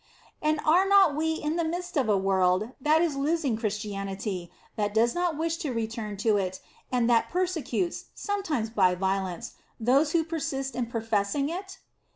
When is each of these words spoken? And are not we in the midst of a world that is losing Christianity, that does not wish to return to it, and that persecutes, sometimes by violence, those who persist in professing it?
And 0.41 0.59
are 0.65 0.87
not 0.87 1.15
we 1.15 1.33
in 1.35 1.57
the 1.57 1.63
midst 1.63 1.95
of 1.95 2.09
a 2.09 2.17
world 2.17 2.71
that 2.81 3.03
is 3.03 3.15
losing 3.15 3.55
Christianity, 3.55 4.49
that 4.75 4.95
does 4.95 5.13
not 5.13 5.37
wish 5.37 5.57
to 5.57 5.71
return 5.71 6.17
to 6.25 6.37
it, 6.37 6.59
and 6.91 7.07
that 7.07 7.29
persecutes, 7.29 8.05
sometimes 8.15 8.71
by 8.71 8.95
violence, 8.95 9.53
those 9.79 10.13
who 10.13 10.23
persist 10.23 10.75
in 10.75 10.87
professing 10.87 11.49
it? 11.49 11.77